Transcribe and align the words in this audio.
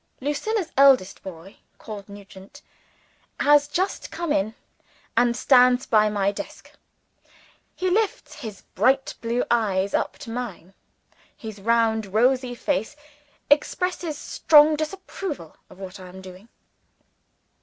Lucilla's 0.19 0.71
eldest 0.77 1.21
boy 1.21 1.57
called 1.77 2.09
Nugent 2.09 2.63
has 3.39 3.67
just 3.67 4.09
come 4.09 4.31
in, 4.33 4.55
and 5.15 5.37
stands 5.37 5.85
by 5.85 6.09
my 6.09 6.31
desk. 6.31 6.71
He 7.75 7.87
lifts 7.87 8.33
his 8.37 8.63
bright 8.73 9.13
blue 9.21 9.43
eyes 9.51 9.93
up 9.93 10.17
to 10.23 10.31
mine; 10.31 10.73
his 11.37 11.61
round 11.61 12.15
rosy 12.15 12.55
face 12.55 12.95
expresses 13.51 14.17
strong 14.17 14.75
disapproval 14.75 15.55
of 15.69 15.77
what 15.77 15.99
I 15.99 16.07
am 16.07 16.19
doing. 16.19 16.49